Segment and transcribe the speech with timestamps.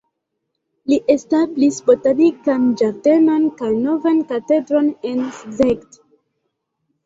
[0.91, 6.05] Li establis botanikan ĝardenon kaj novan katedron en Szeged.